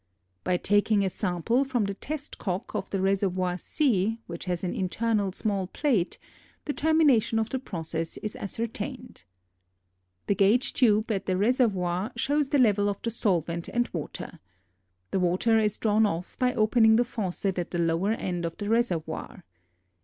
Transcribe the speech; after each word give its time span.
By 0.43 0.57
taking 0.57 1.05
a 1.05 1.11
sample 1.11 1.63
from 1.63 1.83
the 1.85 1.93
test 1.93 2.39
cock 2.39 2.73
of 2.73 2.89
the 2.89 2.99
reservoir 2.99 3.55
C 3.59 4.17
which 4.25 4.45
has 4.45 4.63
an 4.63 4.73
internal 4.73 5.31
small 5.31 5.67
plate, 5.67 6.17
the 6.65 6.73
termination 6.73 7.37
of 7.37 7.51
the 7.51 7.59
process 7.59 8.17
is 8.17 8.35
ascertained. 8.37 9.25
The 10.25 10.33
gauge 10.33 10.73
tube 10.73 11.11
at 11.11 11.27
the 11.27 11.37
reservoir 11.37 12.11
shows 12.15 12.49
the 12.49 12.57
level 12.57 12.89
of 12.89 12.99
the 13.03 13.11
solvent 13.11 13.67
and 13.67 13.89
water. 13.89 14.39
The 15.11 15.19
water 15.19 15.59
is 15.59 15.77
drawn 15.77 16.07
off 16.07 16.35
by 16.39 16.55
opening 16.55 16.95
the 16.95 17.05
faucet 17.05 17.59
at 17.59 17.69
the 17.69 17.77
lower 17.77 18.13
end 18.13 18.43
of 18.43 18.57
the 18.57 18.69
reservoir. 18.69 19.43